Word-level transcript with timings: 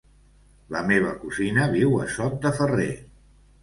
La 0.75 0.81
meva 0.93 1.13
cosina 1.25 1.69
viu 1.77 1.97
a 2.01 2.11
Sot 2.19 2.43
de 2.47 2.57
Ferrer. 2.61 2.93